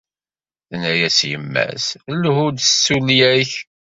[0.67, 1.85] Tenna-as yemma-s
[2.17, 3.51] lhu-d d tsulya-k